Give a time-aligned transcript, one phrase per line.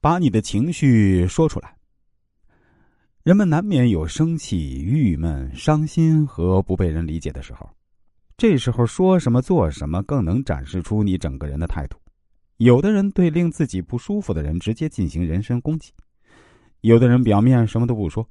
[0.00, 1.76] 把你的情绪说出来。
[3.24, 7.68] 人们难免有生气、郁闷、伤心和不被人理解的时候，
[8.36, 11.98] 这时候说什么做什么更能展示出你整个人的态度。
[12.56, 15.92] 有的人对令自己不舒服的人直接进行人身攻击，
[16.80, 18.26] 有的人表面什么都不说，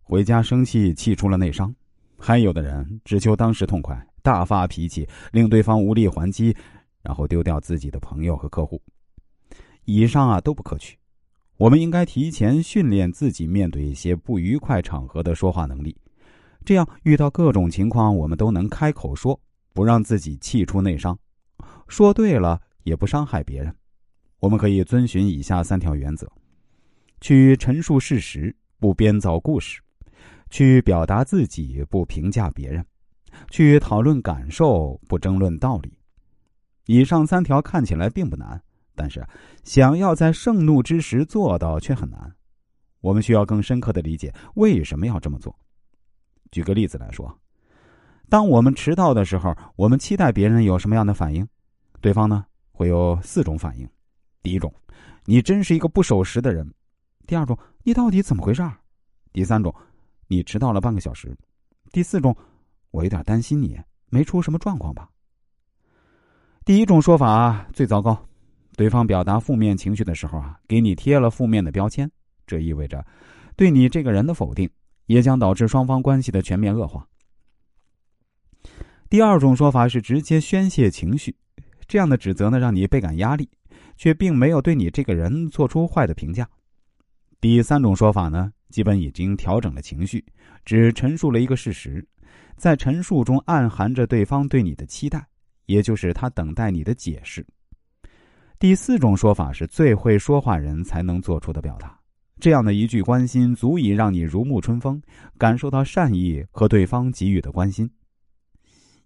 [0.00, 1.74] 回家生气气出了内伤，
[2.18, 6.56] 还有的人只求当时痛快，大发脾气，令对方无力还击，
[7.02, 8.80] 然后丢掉自己的朋友和客户。
[9.84, 10.96] 以上啊都不可取。
[11.60, 15.94] 我们应该提前训练自己面对一些不愉快场合的说话能力，
[16.64, 19.38] 这样遇到各种情况，我们都能开口说，
[19.74, 21.18] 不让自己气出内伤。
[21.86, 23.76] 说对了，也不伤害别人。
[24.38, 26.26] 我们可以遵循以下三条原则：
[27.20, 29.82] 去陈述事实，不编造故事；
[30.48, 32.82] 去表达自己，不评价别人；
[33.50, 35.92] 去讨论感受，不争论道理。
[36.86, 38.62] 以上三条看起来并不难。
[39.00, 39.26] 但是，
[39.64, 42.30] 想要在盛怒之时做到却很难。
[43.00, 45.58] 我们需要更深刻的理解为什么要这么做。
[46.50, 47.34] 举个例子来说，
[48.28, 51.48] 当我们迟到的时候，我们期待别人有什么样的反应？
[52.02, 53.88] 对方呢会有四种反应：
[54.42, 54.70] 第一种，
[55.24, 56.62] 你真是一个不守时的人；
[57.26, 58.62] 第二种，你到底怎么回事；
[59.32, 59.74] 第三种，
[60.28, 61.30] 你迟到了半个小时；
[61.90, 62.36] 第四种，
[62.90, 65.08] 我有点担心你没出什么状况吧。
[66.66, 68.26] 第一种说法最糟糕。
[68.80, 72.10] 对方表达负面情绪的时候啊，给你贴了负面的标签，
[72.46, 73.04] 这意味着
[73.54, 74.66] 对你这个人的否定，
[75.04, 77.06] 也将导致双方关系的全面恶化。
[79.10, 81.36] 第二种说法是直接宣泄情绪，
[81.86, 83.46] 这样的指责呢，让你倍感压力，
[83.98, 86.48] 却并没有对你这个人做出坏的评价。
[87.38, 90.24] 第三种说法呢，基本已经调整了情绪，
[90.64, 92.02] 只陈述了一个事实，
[92.56, 95.22] 在陈述中暗含着对方对你的期待，
[95.66, 97.46] 也就是他等待你的解释。
[98.60, 101.98] 第四种说法是最会说话人才能做出的表达，
[102.38, 105.00] 这样的一句关心足以让你如沐春风，
[105.38, 107.90] 感受到善意和对方给予的关心。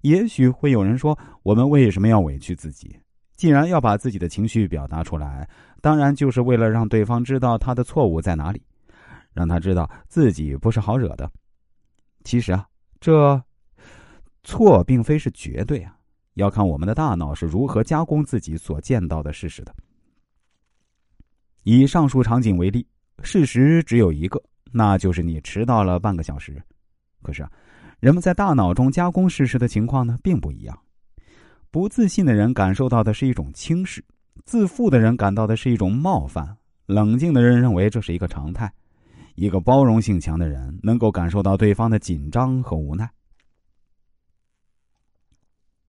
[0.00, 2.98] 也许会有人说，我们为什么要委屈自己？
[3.36, 5.46] 既然要把自己的情绪表达出来，
[5.82, 8.62] 当然就是为了让对方知道他的错误在哪里，
[9.34, 11.30] 让他知道自己不是好惹的。
[12.24, 12.66] 其实啊，
[13.00, 13.38] 这
[14.44, 15.94] 错并非是绝对啊。
[16.34, 19.74] 要看我们的大脑是如何加工自己所见到的事实的。
[21.64, 22.86] 以上述场景为例，
[23.22, 24.42] 事实只有一个，
[24.72, 26.60] 那就是你迟到了半个小时。
[27.22, 27.50] 可是啊，
[28.00, 30.78] 人们在大脑中加工事实的情况呢，并不一样。
[31.70, 34.04] 不自信的人感受到的是一种轻视，
[34.44, 36.56] 自负的人感到的是一种冒犯，
[36.86, 38.72] 冷静的人认为这是一个常态。
[39.36, 43.08] 一个包容性强的人能够感受到对方的紧张和无奈。